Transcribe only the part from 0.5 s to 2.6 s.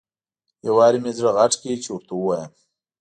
یو وارې مې زړه غټ کړ چې ورته ووایم.